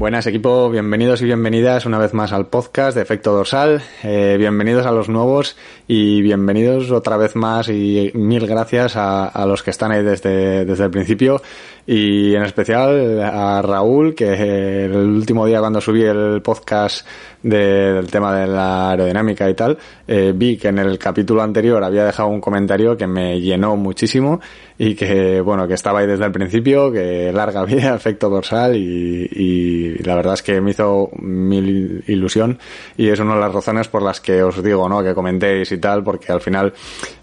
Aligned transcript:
Buenas 0.00 0.26
equipo, 0.26 0.70
bienvenidos 0.70 1.20
y 1.20 1.26
bienvenidas 1.26 1.84
una 1.84 1.98
vez 1.98 2.14
más 2.14 2.32
al 2.32 2.46
podcast 2.46 2.96
de 2.96 3.02
Efecto 3.02 3.32
Dorsal. 3.34 3.82
Eh, 4.02 4.36
bienvenidos 4.38 4.86
a 4.86 4.92
los 4.92 5.10
nuevos 5.10 5.58
y 5.86 6.22
bienvenidos 6.22 6.90
otra 6.90 7.18
vez 7.18 7.36
más 7.36 7.68
y 7.68 8.10
mil 8.14 8.46
gracias 8.46 8.96
a, 8.96 9.26
a, 9.26 9.44
los 9.44 9.62
que 9.62 9.68
están 9.68 9.92
ahí 9.92 10.02
desde, 10.02 10.64
desde 10.64 10.84
el 10.84 10.90
principio 10.90 11.42
y 11.86 12.34
en 12.34 12.44
especial 12.44 13.20
a 13.20 13.60
Raúl 13.60 14.14
que 14.14 14.86
el 14.86 14.96
último 14.96 15.44
día 15.44 15.60
cuando 15.60 15.82
subí 15.82 16.02
el 16.02 16.40
podcast 16.40 17.06
de, 17.42 17.92
del 17.94 18.10
tema 18.10 18.34
de 18.34 18.46
la 18.46 18.90
aerodinámica 18.90 19.48
y 19.48 19.54
tal, 19.54 19.78
eh, 20.06 20.32
vi 20.34 20.56
que 20.56 20.68
en 20.68 20.78
el 20.78 20.98
capítulo 20.98 21.42
anterior 21.42 21.82
había 21.82 22.04
dejado 22.04 22.28
un 22.28 22.40
comentario 22.40 22.96
que 22.96 23.06
me 23.06 23.40
llenó 23.40 23.76
muchísimo 23.76 24.40
y 24.78 24.94
que, 24.94 25.40
bueno, 25.40 25.68
que 25.68 25.74
estaba 25.74 26.00
ahí 26.00 26.06
desde 26.06 26.24
el 26.24 26.32
principio, 26.32 26.90
que 26.90 27.32
larga 27.32 27.64
vida, 27.66 27.94
efecto 27.94 28.28
dorsal 28.28 28.76
y, 28.76 29.28
y 29.30 29.98
la 30.02 30.14
verdad 30.14 30.34
es 30.34 30.42
que 30.42 30.60
me 30.60 30.70
hizo 30.70 31.10
mil 31.18 32.02
ilusión 32.06 32.58
y 32.96 33.08
es 33.08 33.20
una 33.20 33.34
de 33.34 33.40
las 33.40 33.52
razones 33.52 33.88
por 33.88 34.02
las 34.02 34.20
que 34.20 34.42
os 34.42 34.62
digo, 34.62 34.88
¿no? 34.88 35.02
Que 35.02 35.14
comentéis 35.14 35.70
y 35.72 35.78
tal, 35.78 36.02
porque 36.02 36.32
al 36.32 36.40
final 36.40 36.72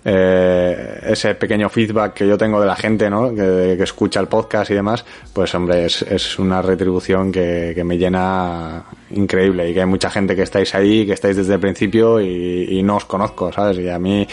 eh, 0.05 0.99
ese 1.07 1.35
pequeño 1.35 1.69
feedback 1.69 2.13
que 2.13 2.27
yo 2.27 2.37
tengo 2.37 2.59
de 2.59 2.67
la 2.67 2.75
gente, 2.75 3.09
¿no? 3.09 3.29
Que, 3.29 3.75
que 3.77 3.83
escucha 3.83 4.19
el 4.19 4.27
podcast 4.27 4.71
y 4.71 4.75
demás, 4.75 5.03
pues 5.33 5.53
hombre, 5.55 5.85
es, 5.85 6.01
es 6.03 6.39
una 6.39 6.61
retribución 6.61 7.31
que, 7.31 7.71
que 7.75 7.83
me 7.83 7.97
llena 7.97 8.83
increíble 9.11 9.69
y 9.69 9.73
que 9.73 9.81
hay 9.81 9.85
mucha 9.85 10.09
gente 10.09 10.35
que 10.35 10.43
estáis 10.43 10.73
ahí, 10.75 11.05
que 11.05 11.13
estáis 11.13 11.35
desde 11.37 11.53
el 11.53 11.59
principio 11.59 12.19
y, 12.21 12.81
no 12.83 12.97
os 12.97 13.05
conozco, 13.05 13.51
¿sabes? 13.51 13.79
Y 13.79 13.89
a 13.89 13.99
mí 13.99 14.27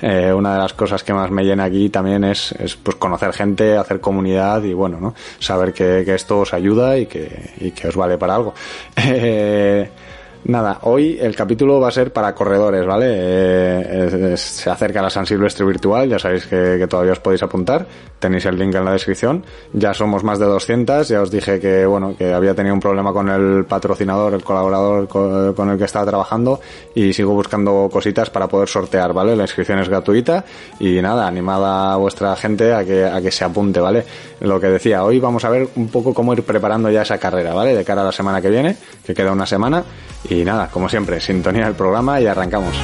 eh, 0.00 0.32
una 0.32 0.54
de 0.54 0.58
las 0.60 0.72
cosas 0.74 1.02
que 1.02 1.12
más 1.12 1.30
me 1.30 1.44
llena 1.44 1.64
aquí 1.64 1.88
también 1.88 2.24
es, 2.24 2.52
es 2.52 2.76
pues 2.76 2.96
conocer 2.96 3.32
gente, 3.32 3.76
hacer 3.76 4.00
comunidad 4.00 4.62
y 4.62 4.72
bueno, 4.72 5.00
¿no? 5.00 5.14
Saber 5.38 5.72
que, 5.72 6.02
que 6.04 6.14
esto 6.14 6.40
os 6.40 6.54
ayuda 6.54 6.98
y 6.98 7.06
que, 7.06 7.50
y 7.60 7.70
que 7.70 7.88
os 7.88 7.96
vale 7.96 8.18
para 8.18 8.34
algo. 8.34 8.54
Eh, 9.08 9.88
Nada, 10.44 10.78
hoy 10.82 11.18
el 11.20 11.34
capítulo 11.34 11.80
va 11.80 11.88
a 11.88 11.90
ser 11.90 12.12
para 12.12 12.34
corredores, 12.34 12.86
¿vale? 12.86 13.06
Eh, 13.08 14.36
se 14.36 14.70
acerca 14.70 15.02
la 15.02 15.10
San 15.10 15.26
Silvestre 15.26 15.66
virtual, 15.66 16.08
ya 16.08 16.18
sabéis 16.18 16.46
que, 16.46 16.86
todavía 16.88 17.12
os 17.12 17.18
podéis 17.18 17.42
apuntar, 17.42 17.84
tenéis 18.20 18.44
el 18.46 18.56
link 18.56 18.74
en 18.74 18.84
la 18.84 18.92
descripción. 18.92 19.44
Ya 19.72 19.92
somos 19.92 20.22
más 20.22 20.38
de 20.38 20.46
200, 20.46 21.08
ya 21.08 21.20
os 21.20 21.30
dije 21.30 21.58
que, 21.58 21.84
bueno, 21.84 22.14
que 22.16 22.32
había 22.32 22.54
tenido 22.54 22.74
un 22.74 22.80
problema 22.80 23.12
con 23.12 23.28
el 23.28 23.64
patrocinador, 23.64 24.34
el 24.34 24.44
colaborador 24.44 25.08
con, 25.08 25.54
con 25.54 25.70
el 25.70 25.78
que 25.78 25.84
estaba 25.84 26.06
trabajando 26.06 26.60
y 26.94 27.12
sigo 27.12 27.32
buscando 27.32 27.88
cositas 27.92 28.30
para 28.30 28.46
poder 28.46 28.68
sortear, 28.68 29.12
¿vale? 29.12 29.34
La 29.34 29.42
inscripción 29.42 29.80
es 29.80 29.88
gratuita 29.88 30.44
y 30.78 31.02
nada, 31.02 31.26
animada 31.26 31.94
a 31.94 31.96
vuestra 31.96 32.36
gente 32.36 32.72
a 32.72 32.84
que, 32.84 33.04
a 33.04 33.20
que 33.20 33.32
se 33.32 33.44
apunte, 33.44 33.80
¿vale? 33.80 34.04
Lo 34.40 34.60
que 34.60 34.68
decía, 34.68 35.02
hoy 35.02 35.18
vamos 35.18 35.44
a 35.44 35.50
ver 35.50 35.68
un 35.74 35.88
poco 35.88 36.14
cómo 36.14 36.34
ir 36.34 36.42
preparando 36.44 36.90
ya 36.90 37.02
esa 37.02 37.18
carrera, 37.18 37.52
¿vale? 37.52 37.74
De 37.74 37.84
cara 37.84 38.02
a 38.02 38.04
la 38.04 38.12
semana 38.12 38.40
que 38.40 38.50
viene, 38.50 38.76
que 39.04 39.14
queda 39.14 39.32
una 39.32 39.46
semana. 39.46 39.82
Y 40.28 40.44
nada, 40.44 40.68
como 40.68 40.88
siempre, 40.88 41.20
sintonía 41.20 41.66
del 41.66 41.74
programa 41.74 42.20
y 42.20 42.26
arrancamos. 42.26 42.76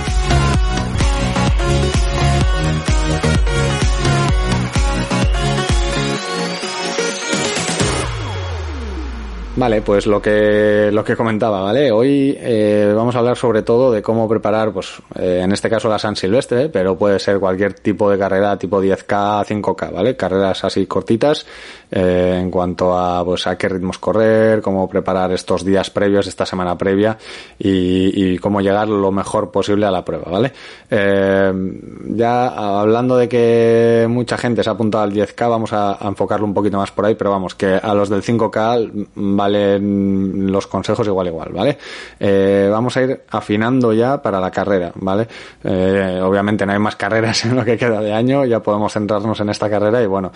Vale, 9.55 9.83
pues 9.83 10.07
lo 10.07 10.21
que 10.21 10.91
lo 10.91 11.05
que 11.05 11.15
comentaba, 11.15 11.61
¿vale? 11.61 11.93
Hoy 11.93 12.35
eh, 12.41 12.91
vamos 12.97 13.15
a 13.15 13.19
hablar 13.19 13.37
sobre 13.37 13.61
todo 13.63 13.93
de 13.93 14.01
cómo 14.01 14.27
preparar, 14.27 14.73
pues 14.73 14.95
eh, 15.15 15.41
en 15.45 15.53
este 15.53 15.69
caso 15.69 15.91
la 15.91 15.99
San 15.99 16.17
Silvestre, 16.17 16.71
pero 16.71 16.97
puede 16.97 17.19
ser 17.19 17.39
cualquier 17.39 17.75
tipo 17.75 18.11
de 18.11 18.19
carrera 18.19 18.59
tipo 18.59 18.83
10K, 18.83 19.45
5K, 19.45 19.93
¿vale? 19.93 20.17
Carreras 20.17 20.65
así 20.65 20.87
cortitas 20.87 21.47
eh, 21.95 22.39
en 22.41 22.51
cuanto 22.51 22.97
a 22.97 23.23
pues 23.23 23.47
a 23.47 23.59
qué 23.59 23.69
ritmos 23.69 23.99
correr, 23.99 24.63
cómo 24.63 24.89
preparar 24.89 25.31
estos 25.33 25.63
días 25.63 25.91
previos, 25.91 26.27
esta 26.27 26.47
semana 26.47 26.77
previa 26.79 27.19
y, 27.59 28.33
y 28.33 28.39
cómo 28.39 28.63
llegar 28.63 28.89
lo 28.89 29.13
mejor 29.13 29.51
posible 29.51 29.85
a 29.85 29.91
la 29.91 30.03
prueba, 30.03 30.31
¿vale? 30.31 30.53
Eh, 30.91 31.53
ya 32.07 32.81
hablando 32.81 33.17
de 33.19 33.29
que 33.29 34.07
mucha 34.09 34.39
gente 34.39 34.63
se 34.63 34.71
ha 34.71 34.73
apuntado 34.73 35.05
al 35.05 35.13
10K, 35.13 35.51
vamos 35.51 35.75
a, 35.75 35.99
enfocarlo 36.01 36.47
un 36.47 36.55
poquito 36.55 36.79
más 36.79 36.91
por 36.93 37.05
ahí, 37.05 37.15
pero 37.15 37.31
vamos, 37.31 37.55
que 37.55 37.75
a 37.75 37.95
los 37.95 38.09
del 38.09 38.23
5K 38.23 39.09
valen 39.15 40.51
los 40.51 40.67
consejos 40.67 41.07
igual 41.07 41.27
igual, 41.27 41.51
¿vale? 41.53 41.77
Eh, 42.19 42.69
vamos 42.71 42.97
a 42.97 43.03
ir 43.03 43.23
afinando 43.31 43.93
ya 43.93 44.23
para 44.23 44.41
la 44.41 44.51
carrera, 44.51 44.93
¿vale? 44.95 45.29
Obviamente 46.23 46.65
no 46.65 46.73
hay 46.73 46.79
más 46.79 46.97
carreras 46.97 47.45
en 47.45 47.55
lo 47.55 47.65
que 47.67 47.77
queda 47.77 48.01
de 48.01 48.15
año, 48.15 48.47
ya 48.47 48.61
podemos 48.63 48.95
centrarnos 48.95 49.39
en 49.41 49.51
esta 49.51 49.69
carrera 49.69 50.03
y 50.03 50.07
bueno, 50.07 50.33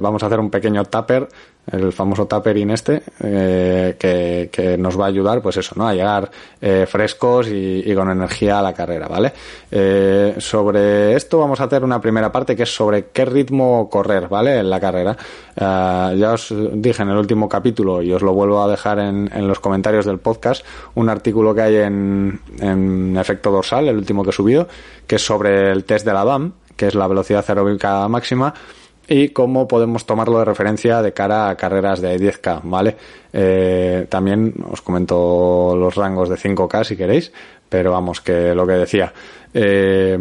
vamos 0.00 0.22
a 0.24 0.26
hacer 0.26 0.40
un 0.40 0.50
pequeño 0.56 0.84
tupper, 0.84 1.28
el 1.70 1.92
famoso 1.92 2.26
tappering 2.26 2.70
este, 2.70 3.02
eh, 3.20 3.96
que, 3.98 4.48
que, 4.52 4.78
nos 4.78 4.98
va 4.98 5.06
a 5.06 5.08
ayudar, 5.08 5.42
pues 5.42 5.56
eso, 5.56 5.74
¿no? 5.76 5.88
A 5.88 5.94
llegar 5.94 6.30
eh, 6.60 6.86
frescos 6.88 7.48
y, 7.48 7.92
con 7.94 8.10
energía 8.10 8.58
a 8.60 8.62
la 8.62 8.72
carrera, 8.72 9.08
¿vale? 9.08 9.32
Eh, 9.70 10.36
sobre 10.38 11.14
esto 11.14 11.38
vamos 11.38 11.60
a 11.60 11.64
hacer 11.64 11.82
una 11.82 12.00
primera 12.00 12.30
parte 12.30 12.54
que 12.54 12.62
es 12.62 12.74
sobre 12.74 13.06
qué 13.06 13.24
ritmo 13.24 13.88
correr, 13.90 14.28
¿vale? 14.28 14.58
En 14.58 14.70
la 14.70 14.78
carrera. 14.78 15.16
ya 15.56 16.32
os 16.32 16.54
dije 16.74 17.02
en 17.02 17.08
el 17.08 17.16
último 17.16 17.48
capítulo 17.48 18.00
y 18.00 18.12
os 18.12 18.22
lo 18.22 18.32
vuelvo 18.32 18.62
a 18.62 18.68
dejar 18.68 19.00
en, 19.00 19.28
en 19.34 19.48
los 19.48 19.58
comentarios 19.58 20.06
del 20.06 20.18
podcast, 20.18 20.64
un 20.94 21.08
artículo 21.08 21.54
que 21.54 21.62
hay 21.62 21.76
en, 21.76 22.40
en 22.60 23.16
efecto 23.16 23.50
dorsal, 23.50 23.88
el 23.88 23.96
último 23.96 24.22
que 24.22 24.30
he 24.30 24.32
subido, 24.32 24.68
que 25.06 25.16
es 25.16 25.22
sobre 25.24 25.72
el 25.72 25.84
test 25.84 26.06
de 26.06 26.12
la 26.12 26.22
BAM, 26.22 26.52
que 26.76 26.86
es 26.86 26.94
la 26.94 27.08
velocidad 27.08 27.44
aeróbica 27.48 28.06
máxima, 28.06 28.54
y 29.08 29.28
cómo 29.28 29.68
podemos 29.68 30.06
tomarlo 30.06 30.38
de 30.38 30.44
referencia 30.44 31.02
de 31.02 31.12
cara 31.12 31.48
a 31.48 31.56
carreras 31.56 32.00
de 32.00 32.18
10K, 32.18 32.60
¿vale? 32.64 32.96
Eh, 33.32 34.06
también 34.08 34.54
os 34.70 34.82
comento 34.82 35.74
los 35.76 35.94
rangos 35.94 36.28
de 36.28 36.36
5K 36.36 36.84
si 36.84 36.96
queréis, 36.96 37.32
pero 37.68 37.92
vamos, 37.92 38.20
que 38.20 38.54
lo 38.54 38.66
que 38.66 38.72
decía. 38.72 39.12
Eh, 39.52 40.18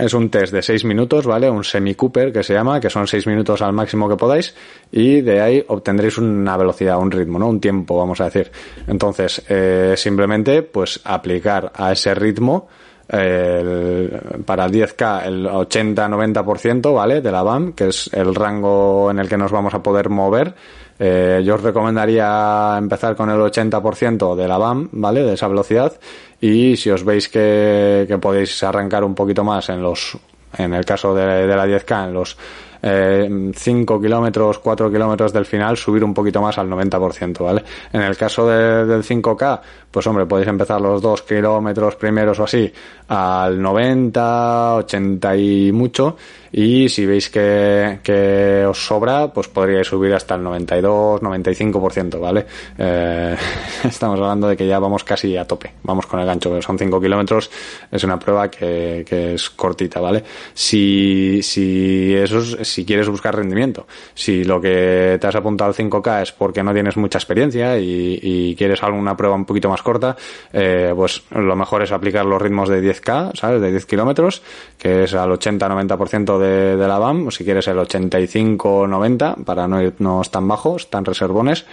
es 0.00 0.14
un 0.14 0.30
test 0.30 0.52
de 0.52 0.62
6 0.62 0.84
minutos, 0.86 1.26
¿vale? 1.26 1.50
Un 1.50 1.62
semi 1.62 1.94
Cooper 1.94 2.32
que 2.32 2.42
se 2.42 2.54
llama, 2.54 2.80
que 2.80 2.88
son 2.88 3.06
6 3.06 3.26
minutos 3.26 3.60
al 3.60 3.72
máximo 3.72 4.08
que 4.08 4.16
podáis 4.16 4.54
y 4.90 5.20
de 5.20 5.40
ahí 5.40 5.64
obtendréis 5.68 6.16
una 6.16 6.56
velocidad, 6.56 6.98
un 6.98 7.10
ritmo, 7.10 7.38
¿no? 7.38 7.48
Un 7.48 7.60
tiempo, 7.60 7.98
vamos 7.98 8.20
a 8.20 8.24
decir. 8.24 8.50
Entonces, 8.86 9.42
eh, 9.48 9.94
simplemente, 9.96 10.62
pues 10.62 11.00
aplicar 11.04 11.70
a 11.74 11.92
ese 11.92 12.14
ritmo 12.14 12.68
el, 13.10 14.42
para 14.44 14.66
el 14.66 14.72
10K 14.72 15.26
el 15.26 15.46
80-90%, 15.46 16.94
¿vale? 16.94 17.20
De 17.20 17.32
la 17.32 17.42
BAM, 17.42 17.72
que 17.72 17.88
es 17.88 18.10
el 18.12 18.34
rango 18.34 19.10
en 19.10 19.18
el 19.18 19.28
que 19.28 19.36
nos 19.36 19.50
vamos 19.50 19.74
a 19.74 19.82
poder 19.82 20.08
mover. 20.08 20.54
Eh, 20.98 21.42
yo 21.44 21.54
os 21.54 21.62
recomendaría 21.62 22.76
empezar 22.78 23.16
con 23.16 23.30
el 23.30 23.38
80% 23.38 24.36
de 24.36 24.46
la 24.46 24.58
BAM, 24.58 24.88
¿vale? 24.92 25.22
De 25.22 25.34
esa 25.34 25.48
velocidad. 25.48 25.98
Y 26.40 26.76
si 26.76 26.90
os 26.90 27.04
veis 27.04 27.28
que, 27.28 28.04
que 28.06 28.18
podéis 28.18 28.62
arrancar 28.62 29.04
un 29.04 29.14
poquito 29.14 29.42
más 29.42 29.68
en 29.70 29.82
los, 29.82 30.18
en 30.58 30.74
el 30.74 30.84
caso 30.84 31.14
de, 31.14 31.46
la 31.46 31.66
10K, 31.66 32.06
en 32.06 32.14
los 32.14 32.32
eh, 32.32 32.69
5 32.82 34.00
kilómetros, 34.00 34.58
4 34.58 34.90
kilómetros 34.90 35.32
del 35.32 35.44
final, 35.44 35.76
subir 35.76 36.02
un 36.02 36.14
poquito 36.14 36.40
más 36.40 36.56
al 36.58 36.68
90%, 36.68 37.44
¿vale? 37.44 37.62
En 37.92 38.02
el 38.02 38.16
caso 38.16 38.48
de, 38.48 38.86
del 38.86 39.02
5K, 39.02 39.60
pues 39.90 40.06
hombre, 40.06 40.26
podéis 40.26 40.48
empezar 40.48 40.80
los 40.80 41.02
2 41.02 41.22
kilómetros 41.22 41.96
primeros 41.96 42.38
o 42.38 42.44
así 42.44 42.72
al 43.08 43.60
90, 43.60 44.76
80 44.76 45.36
y 45.36 45.72
mucho, 45.72 46.16
y 46.52 46.88
si 46.88 47.06
veis 47.06 47.30
que, 47.30 48.00
que 48.02 48.64
os 48.66 48.84
sobra, 48.84 49.32
pues 49.32 49.48
podríais 49.48 49.86
subir 49.86 50.12
hasta 50.14 50.34
el 50.34 50.42
92, 50.42 51.20
95%, 51.20 52.18
¿vale? 52.18 52.46
Eh, 52.76 53.36
estamos 53.84 54.18
hablando 54.18 54.48
de 54.48 54.56
que 54.56 54.66
ya 54.66 54.78
vamos 54.78 55.04
casi 55.04 55.36
a 55.36 55.46
tope, 55.46 55.72
vamos 55.82 56.06
con 56.06 56.20
el 56.20 56.26
gancho, 56.26 56.60
son 56.60 56.78
5 56.78 57.00
kilómetros, 57.00 57.50
es 57.90 58.02
una 58.04 58.18
prueba 58.18 58.50
que, 58.50 59.04
que 59.08 59.34
es 59.34 59.50
cortita, 59.50 60.00
¿vale? 60.00 60.24
Si, 60.54 61.40
si 61.42 62.14
eso 62.14 62.38
es, 62.38 62.68
si 62.68 62.84
quieres 62.84 63.08
buscar 63.08 63.36
rendimiento. 63.36 63.86
Si 64.14 64.44
lo 64.44 64.60
que 64.60 65.18
te 65.20 65.26
has 65.26 65.36
apuntado 65.36 65.70
al 65.70 65.76
5K 65.76 66.22
es 66.22 66.32
porque 66.32 66.62
no 66.62 66.72
tienes 66.72 66.96
mucha 66.96 67.18
experiencia 67.18 67.78
y, 67.78 68.18
y 68.22 68.56
quieres 68.56 68.82
alguna 68.82 69.16
prueba 69.16 69.36
un 69.36 69.44
poquito 69.44 69.68
más 69.68 69.82
corta, 69.82 70.16
eh, 70.52 70.92
pues 70.96 71.22
lo 71.30 71.54
mejor 71.54 71.82
es 71.82 71.92
aplicar 71.92 72.26
los 72.26 72.42
ritmos 72.42 72.68
de 72.68 72.82
10K, 72.82 73.36
¿sabes? 73.36 73.60
De 73.60 73.70
10 73.70 73.86
kilómetros, 73.86 74.42
que 74.78 75.04
es 75.04 75.14
al 75.14 75.30
80-90% 75.30 76.39
de, 76.40 76.76
la 76.76 76.98
BAM, 76.98 77.30
si 77.30 77.44
quieres 77.44 77.68
el 77.68 77.78
85-90 77.78 79.44
para 79.44 79.68
no 79.68 79.80
irnos 79.80 80.30
tan 80.30 80.48
bajos, 80.48 80.90
tan 80.90 81.04
reservones 81.04 81.66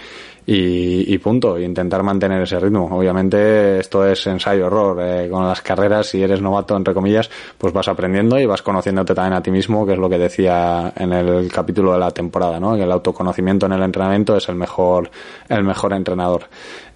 y, 0.50 1.12
y, 1.12 1.18
punto, 1.18 1.58
intentar 1.58 2.02
mantener 2.02 2.40
ese 2.40 2.58
ritmo. 2.58 2.88
Obviamente 2.90 3.80
esto 3.80 4.06
es 4.06 4.26
ensayo-error. 4.26 4.96
Eh, 5.02 5.28
con 5.30 5.46
las 5.46 5.60
carreras, 5.60 6.06
si 6.06 6.22
eres 6.22 6.40
novato, 6.40 6.74
entre 6.74 6.94
comillas, 6.94 7.28
pues 7.58 7.70
vas 7.74 7.86
aprendiendo 7.86 8.38
y 8.38 8.46
vas 8.46 8.62
conociéndote 8.62 9.14
también 9.14 9.34
a 9.34 9.42
ti 9.42 9.50
mismo, 9.50 9.84
que 9.84 9.92
es 9.92 9.98
lo 9.98 10.08
que 10.08 10.16
decía 10.16 10.90
en 10.96 11.12
el 11.12 11.52
capítulo 11.52 11.92
de 11.92 11.98
la 11.98 12.12
temporada, 12.12 12.58
¿no? 12.58 12.76
Que 12.76 12.84
el 12.84 12.92
autoconocimiento 12.92 13.66
en 13.66 13.72
el 13.72 13.82
entrenamiento 13.82 14.38
es 14.38 14.48
el 14.48 14.54
mejor, 14.54 15.10
el 15.50 15.64
mejor 15.64 15.92
entrenador. 15.92 16.44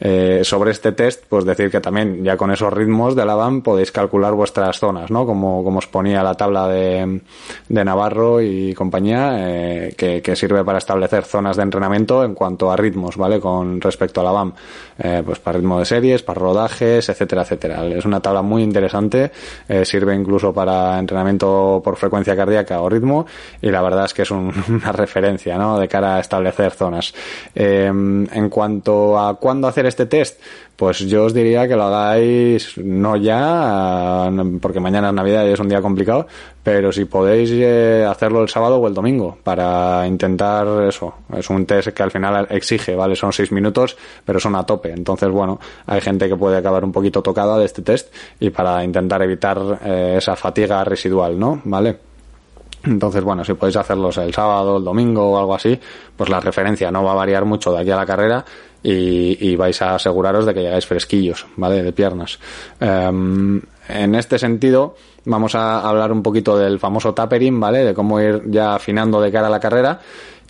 Eh, 0.00 0.40
sobre 0.44 0.70
este 0.70 0.92
test, 0.92 1.24
pues 1.28 1.44
decir 1.44 1.70
que 1.70 1.80
también 1.80 2.24
ya 2.24 2.38
con 2.38 2.50
esos 2.52 2.72
ritmos 2.72 3.14
de 3.14 3.26
la 3.26 3.34
BAM 3.34 3.60
podéis 3.60 3.92
calcular 3.92 4.32
vuestras 4.32 4.78
zonas, 4.78 5.10
¿no? 5.10 5.26
Como, 5.26 5.62
como 5.62 5.78
os 5.78 5.86
ponía 5.86 6.22
la 6.22 6.34
tabla 6.34 6.68
de, 6.68 7.20
de 7.68 7.84
Navarro 7.84 8.40
y 8.40 8.74
compañía, 8.74 9.34
eh, 9.38 9.94
que, 9.96 10.20
que, 10.22 10.36
sirve 10.36 10.64
para 10.64 10.78
establecer 10.78 11.24
zonas 11.24 11.56
de 11.56 11.62
entrenamiento 11.62 12.24
en 12.24 12.34
cuanto 12.34 12.70
a 12.70 12.76
ritmos, 12.76 13.16
¿vale? 13.16 13.40
Con 13.40 13.80
respecto 13.80 14.20
a 14.20 14.24
la 14.24 14.30
BAM, 14.32 14.52
eh, 14.98 15.22
pues 15.24 15.38
para 15.38 15.58
ritmo 15.58 15.78
de 15.78 15.84
series, 15.84 16.22
para 16.22 16.40
rodajes, 16.40 17.08
etcétera, 17.08 17.42
etcétera. 17.42 17.86
Es 17.86 18.04
una 18.04 18.20
tabla 18.20 18.42
muy 18.42 18.62
interesante, 18.62 19.30
eh, 19.68 19.84
sirve 19.84 20.14
incluso 20.14 20.52
para 20.52 20.98
entrenamiento 20.98 21.80
por 21.84 21.96
frecuencia 21.96 22.36
cardíaca 22.36 22.80
o 22.80 22.88
ritmo 22.88 23.26
y 23.60 23.70
la 23.70 23.82
verdad 23.82 24.04
es 24.06 24.14
que 24.14 24.22
es 24.22 24.30
un, 24.30 24.52
una 24.68 24.92
referencia, 24.92 25.56
¿no? 25.56 25.78
De 25.78 25.88
cara 25.88 26.16
a 26.16 26.20
establecer 26.20 26.72
zonas. 26.72 27.14
en 27.54 28.48
cuanto 28.50 29.18
a 29.18 29.38
cuándo 29.38 29.68
hacer 29.68 29.86
este 29.86 30.06
test, 30.06 30.40
pues 30.76 31.00
yo 31.00 31.24
os 31.24 31.34
diría 31.34 31.68
que 31.68 31.76
lo 31.76 31.84
hagáis 31.84 32.76
no 32.78 33.16
ya, 33.16 34.30
porque 34.60 34.80
mañana 34.80 35.08
es 35.08 35.14
Navidad 35.14 35.44
y 35.46 35.50
es 35.52 35.60
un 35.60 35.68
día 35.68 35.80
complicado, 35.80 36.26
pero 36.62 36.92
si 36.92 37.04
podéis 37.04 37.50
eh, 37.52 38.06
hacerlo 38.08 38.42
el 38.42 38.48
sábado 38.48 38.76
o 38.78 38.88
el 38.88 38.94
domingo 38.94 39.38
para 39.42 40.06
intentar 40.06 40.66
eso. 40.88 41.14
Es 41.36 41.50
un 41.50 41.66
test 41.66 41.88
que 41.88 42.02
al 42.02 42.10
final 42.10 42.46
exige, 42.50 42.94
¿vale? 42.94 43.16
Son 43.16 43.32
seis 43.32 43.52
minutos, 43.52 43.96
pero 44.24 44.40
son 44.40 44.56
a 44.56 44.64
tope. 44.64 44.90
Entonces, 44.90 45.30
bueno, 45.30 45.60
hay 45.86 46.00
gente 46.00 46.28
que 46.28 46.36
puede 46.36 46.56
acabar 46.56 46.84
un 46.84 46.92
poquito 46.92 47.22
tocada 47.22 47.58
de 47.58 47.64
este 47.64 47.82
test 47.82 48.12
y 48.40 48.50
para 48.50 48.82
intentar 48.82 49.22
evitar 49.22 49.58
eh, 49.84 50.14
esa 50.18 50.36
fatiga 50.36 50.82
residual, 50.84 51.38
¿no? 51.38 51.60
¿Vale? 51.64 52.11
Entonces, 52.84 53.22
bueno, 53.22 53.44
si 53.44 53.54
podéis 53.54 53.76
hacerlos 53.76 54.18
el 54.18 54.34
sábado, 54.34 54.78
el 54.78 54.84
domingo 54.84 55.30
o 55.30 55.38
algo 55.38 55.54
así, 55.54 55.78
pues 56.16 56.28
la 56.28 56.40
referencia 56.40 56.90
no 56.90 57.04
va 57.04 57.12
a 57.12 57.16
variar 57.16 57.44
mucho 57.44 57.72
de 57.72 57.80
aquí 57.80 57.90
a 57.90 57.96
la 57.96 58.06
carrera 58.06 58.44
y, 58.82 59.54
vais 59.54 59.80
a 59.82 59.94
aseguraros 59.94 60.44
de 60.44 60.54
que 60.54 60.62
llegáis 60.62 60.86
fresquillos, 60.86 61.46
¿vale? 61.56 61.82
De 61.82 61.92
piernas. 61.92 62.38
Em, 62.80 63.60
en 63.88 64.14
este 64.14 64.38
sentido, 64.38 64.96
vamos 65.24 65.54
a 65.54 65.88
hablar 65.88 66.10
un 66.10 66.22
poquito 66.22 66.58
del 66.58 66.80
famoso 66.80 67.14
tapering, 67.14 67.60
¿vale? 67.60 67.84
De 67.84 67.94
cómo 67.94 68.20
ir 68.20 68.42
ya 68.46 68.74
afinando 68.74 69.20
de 69.20 69.30
cara 69.30 69.46
a 69.46 69.50
la 69.50 69.60
carrera 69.60 70.00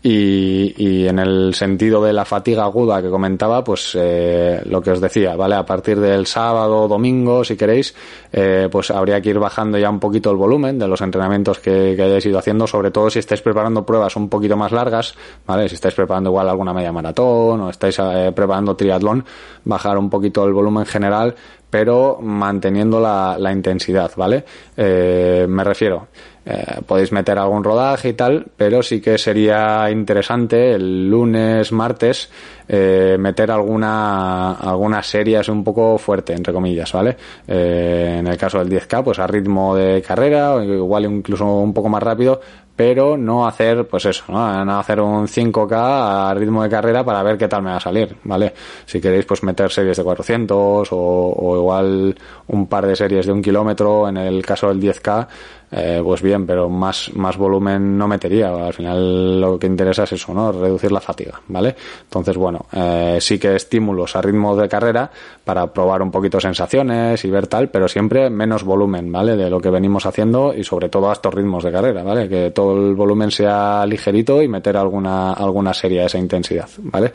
y, 0.03 0.75
y, 0.77 1.07
en 1.07 1.21
el 1.21 1.55
sentido 1.55 2.03
de 2.03 2.13
la 2.13 2.25
fatiga 2.25 2.65
aguda 2.65 3.01
que 3.01 3.09
comentaba, 3.09 3.63
pues 3.63 3.97
eh, 3.97 4.61
lo 4.65 4.83
que 4.83 4.91
os 4.91 5.01
decía, 5.01 5.37
¿vale? 5.37 5.55
A 5.55 5.65
partir 5.65 6.01
del 6.01 6.27
sábado 6.27 6.89
domingo, 6.89 7.45
si 7.45 7.57
queréis, 7.57 7.95
eh, 8.33 8.69
pues 8.71 8.91
habría 8.91 9.21
que 9.21 9.31
ir 9.31 9.39
bajando 9.39 9.79
ya 9.79 9.89
un 9.89 10.01
poquito 10.01 10.33
el 10.33 10.37
volumen 10.37 10.77
de 10.77 10.89
los 10.89 11.01
entrenamientos 11.03 11.61
que, 11.61 11.95
que, 11.95 12.03
hayáis 12.03 12.27
ido 12.27 12.41
haciendo, 12.41 12.67
sobre 12.67 12.91
todo 12.91 13.11
si 13.11 13.21
estáis 13.21 13.43
preparando 13.43 13.87
pruebas 13.87 14.17
un 14.17 14.29
poquito 14.29 14.57
más 14.57 14.73
largas, 14.73 15.15
¿vale? 15.47 15.69
Si 15.69 15.77
estáis 15.77 15.95
preparando 15.95 16.31
igual 16.31 16.49
alguna 16.49 16.73
media 16.73 16.91
maratón 16.91 17.61
o 17.61 17.71
estáis 17.71 17.97
eh, 18.01 18.33
preparando 18.35 18.75
triatlón, 18.75 19.25
bajar 19.65 19.99
un 19.99 20.11
poquito 20.11 20.45
el 20.45 20.53
volumen 20.53 20.85
general, 20.85 21.33
pero 21.73 22.19
manteniendo 22.21 23.01
la, 23.01 23.37
la 23.39 23.51
intensidad, 23.51 24.11
¿vale? 24.17 24.45
Eh, 24.77 25.47
me 25.49 25.65
refiero, 25.65 26.09
eh, 26.45 26.81
podéis 26.87 27.13
meter 27.13 27.39
algún 27.39 27.63
rodaje 27.63 28.11
y 28.11 28.13
tal, 28.15 28.47
pero 28.57 28.83
sí 28.83 29.01
que 29.01 29.17
sería 29.17 29.89
interesante 29.91 30.73
el 30.73 31.09
lunes, 31.09 31.71
martes, 31.71 32.31
eh, 32.69 33.17
meter 33.19 33.51
alguna, 33.51 34.55
alguna 34.55 35.03
serie 35.03 35.39
así 35.39 35.51
un 35.51 35.63
poco 35.63 35.99
fuerte, 35.99 36.33
entre 36.33 36.53
comillas, 36.53 36.93
¿vale? 36.93 37.17
Eh, 37.47 38.17
en 38.19 38.27
el 38.27 38.37
caso 38.37 38.59
del 38.59 38.69
10K, 38.69 39.05
pues 39.05 39.19
a 39.21 39.27
ritmo 39.27 39.77
de 39.77 40.03
carrera, 40.03 40.55
o 40.55 40.63
igual 40.63 41.05
incluso 41.05 41.47
un 41.47 41.73
poco 41.73 41.89
más 41.89 42.03
rápido, 42.03 42.41
pero 42.75 43.17
no 43.17 43.47
hacer, 43.47 43.87
pues 43.87 44.07
eso, 44.07 44.25
¿no? 44.29 44.65
no 44.65 44.79
hacer 44.79 45.01
un 45.01 45.29
5K 45.29 46.31
a 46.31 46.35
ritmo 46.35 46.63
de 46.63 46.71
carrera 46.71 47.05
para 47.05 47.23
ver 47.23 47.37
qué 47.37 47.47
tal 47.47 47.63
me 47.63 47.71
va 47.71 47.77
a 47.77 47.81
salir, 47.81 48.17
¿vale? 48.25 48.53
Si 48.87 49.01
queréis, 49.01 49.27
pues 49.27 49.43
meter 49.43 49.71
series 49.71 49.97
de 49.97 50.03
400 50.03 50.89
o, 50.91 50.97
o 50.97 51.57
igual 51.57 52.17
un 52.49 52.67
par 52.67 52.87
de 52.87 52.97
series 52.97 53.27
de 53.27 53.33
un 53.33 53.43
kilómetro, 53.43 54.09
en 54.09 54.17
el 54.17 54.45
caso 54.45 54.69
del 54.69 54.81
10K, 54.81 55.29
eh, 55.75 56.03
pues 56.05 56.21
bien, 56.21 56.47
pero 56.47 56.69
más, 56.69 57.11
más 57.15 57.39
volumen 57.39 57.97
no 57.97 58.07
metería. 58.07 58.67
Al 58.67 58.75
final 58.75 59.41
lo 59.41 59.59
que 59.59 59.67
interesa 59.67 60.05
es 60.05 60.13
eso, 60.13 60.35
¿no? 60.35 60.53
Reducir 60.53 60.93
la 60.93 61.01
fatiga, 61.01 61.41
¿vale? 61.49 61.75
Entonces, 62.03 62.37
bueno, 62.37 62.67
eh, 62.73 63.17
sí 63.21 63.39
que 63.39 63.57
estímulos 63.57 64.15
a 64.15 64.21
ritmo 64.21 64.55
de 64.55 64.69
carrera 64.69 65.11
para 65.45 65.73
probar 65.73 66.03
un 66.03 66.11
poquito 66.11 66.39
sensaciones 66.41 67.25
y 67.25 67.31
ver 67.31 67.47
tal, 67.47 67.71
pero 67.71 67.89
siempre 67.89 68.29
menos 68.29 68.65
volumen, 68.65 69.11
¿vale? 69.11 69.35
De 69.35 69.49
lo 69.49 69.61
que 69.61 69.71
venimos 69.71 70.05
haciendo 70.05 70.53
y 70.55 70.63
sobre 70.63 70.91
todo 70.91 71.09
a 71.09 71.15
estos 71.15 71.33
ritmos 71.33 71.65
de 71.65 71.73
carrera, 71.73 72.03
¿vale? 72.03 72.29
Que 72.29 72.51
todo 72.51 72.77
el 72.77 72.95
volumen 72.95 73.31
sea 73.31 73.87
ligerito 73.87 74.43
y 74.43 74.49
meter 74.49 74.77
alguna, 74.77 75.33
alguna 75.33 75.73
serie 75.73 76.03
a 76.03 76.07
esa 76.07 76.19
intensidad, 76.19 76.69
¿vale? 76.79 77.13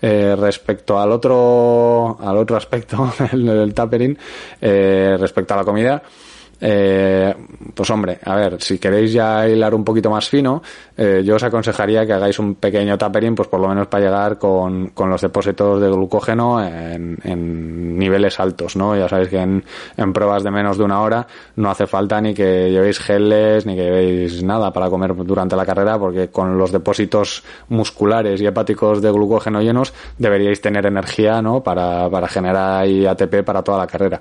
Eh, 0.00 0.36
respecto 0.38 1.00
al 1.00 1.10
otro, 1.10 2.16
al 2.20 2.36
otro 2.36 2.56
aspecto, 2.56 3.12
el 3.32 3.46
del 3.46 3.74
tapering, 3.74 4.16
eh, 4.60 5.16
respecto 5.18 5.54
a 5.54 5.56
la 5.56 5.64
comida, 5.64 6.02
eh, 6.60 7.34
pues 7.74 7.90
hombre, 7.90 8.18
a 8.24 8.34
ver, 8.34 8.62
si 8.62 8.78
queréis 8.78 9.12
ya 9.12 9.46
hilar 9.46 9.74
un 9.74 9.84
poquito 9.84 10.10
más 10.10 10.28
fino, 10.28 10.62
eh, 10.96 11.22
yo 11.24 11.36
os 11.36 11.42
aconsejaría 11.42 12.06
que 12.06 12.14
hagáis 12.14 12.38
un 12.38 12.54
pequeño 12.54 12.96
tapering, 12.96 13.34
pues 13.34 13.48
por 13.48 13.60
lo 13.60 13.68
menos 13.68 13.88
para 13.88 14.04
llegar 14.04 14.38
con, 14.38 14.88
con 14.88 15.10
los 15.10 15.20
depósitos 15.20 15.80
de 15.80 15.88
glucógeno 15.88 16.64
en, 16.64 17.18
en, 17.22 17.98
niveles 17.98 18.40
altos, 18.40 18.76
¿no? 18.76 18.96
Ya 18.96 19.08
sabéis 19.08 19.28
que 19.28 19.38
en, 19.38 19.64
en, 19.96 20.12
pruebas 20.12 20.42
de 20.42 20.50
menos 20.50 20.78
de 20.78 20.84
una 20.84 21.02
hora 21.02 21.26
no 21.56 21.70
hace 21.70 21.86
falta 21.86 22.20
ni 22.20 22.32
que 22.32 22.70
llevéis 22.70 22.98
geles, 22.98 23.66
ni 23.66 23.76
que 23.76 23.82
llevéis 23.82 24.42
nada 24.42 24.72
para 24.72 24.88
comer 24.88 25.14
durante 25.14 25.56
la 25.56 25.66
carrera, 25.66 25.98
porque 25.98 26.28
con 26.28 26.56
los 26.56 26.72
depósitos 26.72 27.42
musculares 27.68 28.40
y 28.40 28.46
hepáticos 28.46 29.02
de 29.02 29.10
glucógeno 29.10 29.60
llenos 29.60 29.92
deberíais 30.16 30.60
tener 30.60 30.86
energía, 30.86 31.42
¿no? 31.42 31.62
Para, 31.62 32.08
para 32.08 32.28
generar 32.28 32.82
ahí 32.82 33.04
ATP 33.04 33.42
para 33.44 33.62
toda 33.62 33.78
la 33.78 33.86
carrera. 33.86 34.18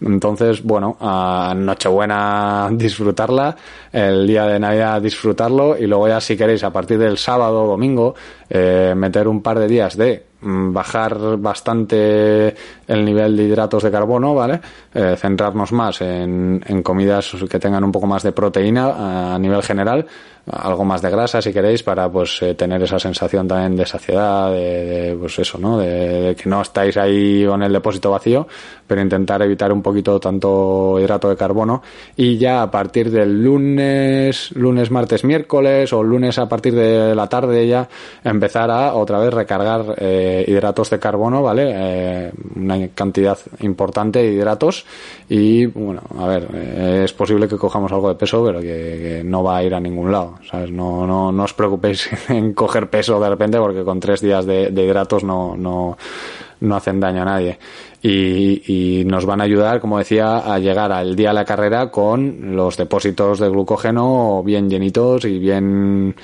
Entonces, 0.00 0.62
bueno, 0.62 0.96
a 1.00 1.54
Nochebuena 1.78 2.70
disfrutarla, 2.72 3.54
el 3.92 4.26
día 4.26 4.46
de 4.46 4.58
Navidad 4.58 5.00
disfrutarlo 5.00 5.78
y 5.78 5.86
luego 5.86 6.08
ya 6.08 6.20
si 6.20 6.36
queréis 6.36 6.64
a 6.64 6.72
partir 6.72 6.98
del 6.98 7.16
sábado 7.16 7.62
o 7.62 7.66
domingo 7.68 8.16
eh, 8.50 8.94
meter 8.96 9.28
un 9.28 9.40
par 9.40 9.60
de 9.60 9.68
días 9.68 9.96
de 9.96 10.27
bajar 10.40 11.36
bastante 11.38 12.54
el 12.86 13.04
nivel 13.04 13.36
de 13.36 13.44
hidratos 13.44 13.82
de 13.82 13.90
carbono, 13.90 14.34
¿vale? 14.34 14.60
Eh, 14.94 15.16
centrarnos 15.16 15.72
más 15.72 16.00
en, 16.00 16.62
en, 16.64 16.82
comidas 16.82 17.34
que 17.50 17.58
tengan 17.58 17.82
un 17.82 17.90
poco 17.90 18.06
más 18.06 18.22
de 18.22 18.32
proteína 18.32 19.34
a 19.34 19.38
nivel 19.38 19.62
general, 19.62 20.06
algo 20.50 20.84
más 20.84 21.02
de 21.02 21.10
grasa 21.10 21.42
si 21.42 21.52
queréis 21.52 21.82
para 21.82 22.10
pues 22.10 22.40
eh, 22.42 22.54
tener 22.54 22.82
esa 22.82 22.98
sensación 22.98 23.48
también 23.48 23.76
de 23.76 23.84
saciedad, 23.84 24.52
de, 24.52 25.16
pues 25.18 25.38
eso, 25.40 25.58
¿no? 25.58 25.78
De, 25.78 26.36
que 26.40 26.48
no 26.48 26.62
estáis 26.62 26.96
ahí 26.96 27.44
con 27.44 27.62
el 27.62 27.72
depósito 27.72 28.10
vacío, 28.10 28.46
pero 28.86 29.02
intentar 29.02 29.42
evitar 29.42 29.72
un 29.72 29.82
poquito 29.82 30.18
tanto 30.20 30.98
hidrato 31.00 31.28
de 31.28 31.36
carbono 31.36 31.82
y 32.16 32.38
ya 32.38 32.62
a 32.62 32.70
partir 32.70 33.10
del 33.10 33.42
lunes, 33.42 34.52
lunes, 34.52 34.90
martes, 34.90 35.24
miércoles 35.24 35.92
o 35.92 36.02
lunes 36.02 36.38
a 36.38 36.48
partir 36.48 36.74
de 36.74 37.14
la 37.14 37.28
tarde 37.28 37.66
ya 37.66 37.88
empezar 38.24 38.70
a 38.70 38.94
otra 38.94 39.18
vez 39.18 39.34
recargar 39.34 39.94
eh, 39.98 40.27
hidratos 40.46 40.90
de 40.90 40.98
carbono, 40.98 41.42
¿vale? 41.42 41.72
Eh, 41.74 42.32
una 42.56 42.88
cantidad 42.88 43.38
importante 43.60 44.20
de 44.20 44.32
hidratos 44.32 44.84
y 45.28 45.66
bueno, 45.66 46.02
a 46.18 46.26
ver, 46.26 46.48
eh, 46.54 47.02
es 47.04 47.12
posible 47.12 47.48
que 47.48 47.56
cojamos 47.56 47.92
algo 47.92 48.08
de 48.08 48.14
peso, 48.14 48.44
pero 48.44 48.60
que, 48.60 48.66
que, 48.66 49.22
no 49.24 49.42
va 49.42 49.58
a 49.58 49.62
ir 49.62 49.74
a 49.74 49.80
ningún 49.80 50.10
lado, 50.12 50.38
¿sabes? 50.48 50.70
No, 50.70 51.06
no, 51.06 51.32
no 51.32 51.44
os 51.44 51.54
preocupéis 51.54 52.08
en 52.28 52.54
coger 52.54 52.88
peso 52.90 53.20
de 53.20 53.28
repente 53.28 53.58
porque 53.58 53.84
con 53.84 54.00
tres 54.00 54.20
días 54.20 54.46
de, 54.46 54.70
de 54.70 54.84
hidratos 54.84 55.24
no, 55.24 55.56
no, 55.56 55.96
no 56.60 56.76
hacen 56.76 57.00
daño 57.00 57.22
a 57.22 57.26
nadie. 57.26 57.58
Y, 58.00 59.00
y, 59.00 59.04
nos 59.04 59.26
van 59.26 59.40
a 59.40 59.44
ayudar, 59.44 59.80
como 59.80 59.98
decía, 59.98 60.38
a 60.38 60.58
llegar 60.60 60.92
al 60.92 61.16
día 61.16 61.30
de 61.30 61.34
la 61.34 61.44
carrera 61.44 61.90
con 61.90 62.54
los 62.54 62.76
depósitos 62.76 63.40
de 63.40 63.48
glucógeno 63.48 64.42
bien 64.44 64.70
llenitos 64.70 65.24
y 65.24 65.38
bien 65.38 66.14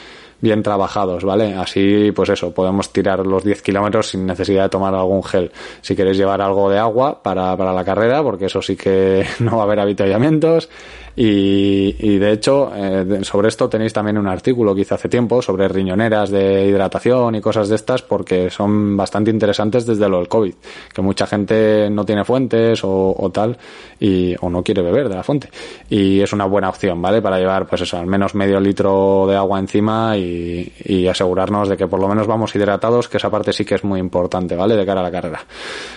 bien 0.45 0.63
trabajados, 0.63 1.25
¿vale? 1.25 1.55
Así, 1.55 2.13
pues 2.13 2.29
eso, 2.29 2.53
podemos 2.53 2.93
tirar 2.93 3.27
los 3.27 3.43
10 3.43 3.63
kilómetros 3.63 4.11
sin 4.11 4.27
necesidad 4.27 4.65
de 4.65 4.69
tomar 4.69 4.95
algún 4.95 5.25
gel. 5.25 5.51
Si 5.81 5.97
queréis 5.97 6.19
llevar 6.19 6.43
algo 6.43 6.69
de 6.69 6.79
agua 6.79 7.23
para, 7.23 7.57
para 7.57 7.73
la 7.73 7.83
carrera, 7.83 8.23
porque 8.23 8.45
eso 8.45 8.61
sí 8.61 8.77
que 8.77 9.27
no 9.41 9.57
va 9.57 9.63
a 9.63 9.65
haber 9.65 9.81
avituallamientos. 9.81 10.69
Y, 11.17 11.97
y 11.99 12.19
de 12.19 12.33
hecho, 12.33 12.73
eh, 12.75 13.21
sobre 13.23 13.49
esto 13.49 13.69
tenéis 13.69 13.93
también 13.93 14.19
un 14.19 14.27
artículo 14.27 14.75
que 14.75 14.83
hice 14.83 14.95
hace 14.95 15.09
tiempo 15.09 15.41
sobre 15.41 15.69
riñoneras 15.69 16.31
de 16.31 16.67
hidratación 16.67 17.35
y 17.37 17.41
cosas 17.41 17.69
de 17.69 17.77
estas, 17.77 18.03
porque 18.03 18.51
son 18.51 18.97
bastante 18.97 19.31
interesantes 19.31 19.87
desde 19.87 20.09
lo 20.09 20.19
del 20.19 20.29
COVID, 20.29 20.55
que 20.93 21.03
mucha 21.03 21.27
gente 21.27 21.89
no 21.91 22.05
tiene 22.05 22.25
fuentes 22.25 22.81
o, 22.83 23.31
tal, 23.33 23.57
y, 24.01 24.35
o 24.41 24.51
no 24.51 24.63
quiere 24.63 24.83
beber 24.83 25.09
de 25.09 25.15
la 25.15 25.23
fuente. 25.23 25.49
Y 25.89 26.21
es 26.21 26.33
una 26.33 26.47
buena 26.47 26.69
opción, 26.69 27.01
¿vale? 27.01 27.23
Para 27.23 27.39
llevar, 27.39 27.67
pues 27.67 27.83
eso, 27.83 27.99
al 27.99 28.07
menos 28.07 28.35
medio 28.35 28.59
litro 28.61 29.27
de 29.29 29.37
agua 29.37 29.59
encima 29.59 30.17
y 30.17 30.45
y, 30.85 31.07
asegurarnos 31.07 31.69
de 31.69 31.77
que 31.77 31.87
por 31.87 32.01
lo 32.01 32.09
menos 32.09 32.27
vamos 32.27 32.55
hidratados, 32.55 33.09
que 33.09 33.17
esa 33.17 33.31
parte 33.31 33.53
sí 33.53 33.65
que 33.65 33.75
es 33.75 33.85
muy 33.85 34.01
importante, 34.01 34.57
¿vale? 34.57 34.77
De 34.77 34.87
cara 34.87 35.01
a 35.01 35.05
la 35.05 35.11
carrera. 35.11 35.41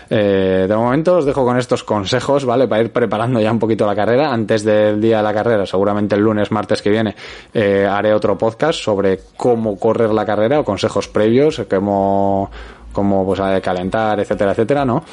Eh, 0.09 0.65
de 0.67 0.75
momento 0.75 1.17
os 1.17 1.25
dejo 1.25 1.43
con 1.43 1.57
estos 1.57 1.83
consejos, 1.83 2.45
¿vale? 2.45 2.67
Para 2.67 2.83
ir 2.83 2.91
preparando 2.91 3.39
ya 3.39 3.51
un 3.51 3.59
poquito 3.59 3.85
la 3.85 3.95
carrera. 3.95 4.31
Antes 4.31 4.63
del 4.63 4.99
de 5.15 5.23
la 5.23 5.33
carrera, 5.33 5.65
seguramente 5.65 6.15
el 6.15 6.21
lunes, 6.21 6.51
martes 6.51 6.81
que 6.81 6.89
viene, 6.89 7.15
eh, 7.53 7.87
haré 7.89 8.13
otro 8.13 8.37
podcast 8.37 8.79
sobre 8.79 9.19
cómo 9.37 9.79
correr 9.79 10.09
la 10.09 10.25
carrera 10.25 10.59
o 10.59 10.65
consejos 10.65 11.07
previos, 11.07 11.61
cómo 11.69 12.51
como 12.97 13.23
pues 13.23 13.39
calentar, 13.61 14.19
etcétera, 14.19 14.53
etcétera, 14.53 14.83
¿no? 14.83 15.03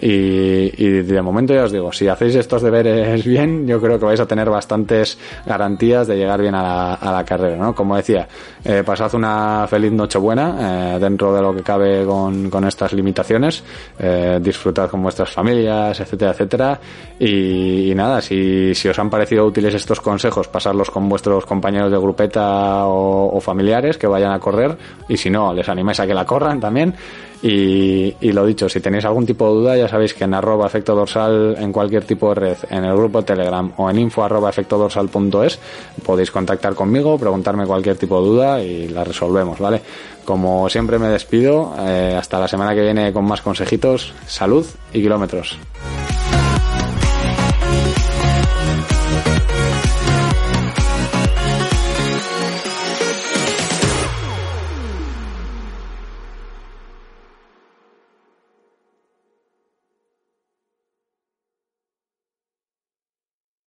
Y, 0.00 1.02
de 1.02 1.22
momento 1.22 1.52
ya 1.52 1.64
os 1.64 1.72
digo, 1.72 1.92
si 1.92 2.06
hacéis 2.06 2.36
estos 2.36 2.62
deberes 2.62 3.24
bien, 3.24 3.66
yo 3.66 3.80
creo 3.80 3.98
que 3.98 4.04
vais 4.04 4.20
a 4.20 4.26
tener 4.26 4.48
bastantes 4.48 5.18
garantías 5.44 6.06
de 6.06 6.16
llegar 6.16 6.40
bien 6.40 6.54
a 6.54 6.96
la, 7.02 7.24
carrera, 7.24 7.56
¿no? 7.56 7.74
Como 7.74 7.96
decía, 7.96 8.28
eh, 8.64 8.84
pasad 8.86 9.12
una 9.16 9.66
feliz 9.68 9.90
Nochebuena 9.90 10.94
eh, 10.94 10.98
dentro 11.00 11.34
de 11.34 11.42
lo 11.42 11.52
que 11.52 11.64
cabe 11.64 12.06
con, 12.06 12.64
estas 12.64 12.92
limitaciones, 12.92 13.64
eh, 13.98 14.38
disfrutad 14.40 14.88
con 14.88 15.02
vuestras 15.02 15.30
familias, 15.32 15.98
etcétera, 15.98 16.30
etcétera. 16.30 16.80
Y, 17.18 17.92
nada, 17.96 18.20
si, 18.20 18.72
si, 18.72 18.88
os 18.88 18.98
han 19.00 19.10
parecido 19.10 19.44
útiles 19.44 19.74
estos 19.74 20.00
consejos, 20.00 20.46
pasarlos 20.46 20.92
con 20.92 21.08
vuestros 21.08 21.44
compañeros 21.44 21.90
de 21.90 21.98
grupeta 21.98 22.86
o, 22.86 23.36
o 23.36 23.40
familiares 23.40 23.98
que 23.98 24.06
vayan 24.06 24.30
a 24.30 24.38
correr 24.38 24.78
y 25.08 25.16
si 25.16 25.28
no, 25.28 25.52
les 25.52 25.68
animáis 25.68 25.98
a 25.98 26.06
que 26.06 26.14
la 26.14 26.24
corran 26.24 26.60
también. 26.60 26.94
Y, 27.42 28.14
y, 28.20 28.32
lo 28.32 28.46
dicho, 28.46 28.68
si 28.68 28.80
tenéis 28.80 29.04
algún 29.04 29.26
tipo 29.26 29.48
de 29.48 29.54
duda, 29.54 29.76
ya 29.76 29.88
sabéis 29.88 30.14
que 30.14 30.22
en 30.24 30.34
arroba 30.34 30.64
efecto 30.64 30.94
dorsal, 30.94 31.56
en 31.58 31.72
cualquier 31.72 32.04
tipo 32.04 32.28
de 32.28 32.34
red, 32.36 32.56
en 32.70 32.84
el 32.84 32.94
grupo 32.94 33.22
Telegram 33.22 33.72
o 33.78 33.90
en 33.90 33.98
info 33.98 34.22
arroba 34.22 34.48
efecto 34.48 34.78
dorsal 34.78 35.08
punto 35.08 35.42
es, 35.42 35.58
podéis 36.04 36.30
contactar 36.30 36.76
conmigo, 36.76 37.18
preguntarme 37.18 37.66
cualquier 37.66 37.96
tipo 37.96 38.20
de 38.20 38.28
duda 38.28 38.62
y 38.62 38.88
la 38.88 39.02
resolvemos, 39.02 39.58
¿vale? 39.58 39.82
Como 40.24 40.68
siempre 40.68 41.00
me 41.00 41.08
despido, 41.08 41.74
eh, 41.80 42.14
hasta 42.16 42.38
la 42.38 42.46
semana 42.46 42.76
que 42.76 42.82
viene 42.82 43.12
con 43.12 43.24
más 43.24 43.42
consejitos, 43.42 44.14
salud 44.26 44.64
y 44.92 45.02
kilómetros. 45.02 45.58